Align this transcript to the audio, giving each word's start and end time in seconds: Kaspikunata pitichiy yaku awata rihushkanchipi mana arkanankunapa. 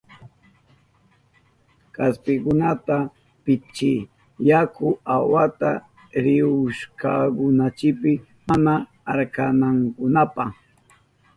Kaspikunata 1.95 2.97
pitichiy 3.43 3.99
yaku 4.49 4.87
awata 5.15 5.69
rihushkanchipi 6.23 8.13
mana 8.47 8.73
arkanankunapa. 9.11 10.43